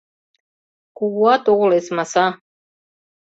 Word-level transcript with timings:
Кугуат 0.97 1.43
огыл 1.51 1.69
эсмаса 1.79 2.27